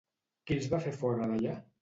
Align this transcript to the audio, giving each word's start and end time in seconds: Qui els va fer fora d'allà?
Qui 0.45 0.55
els 0.55 0.69
va 0.71 0.79
fer 0.87 0.95
fora 1.03 1.29
d'allà? 1.35 1.55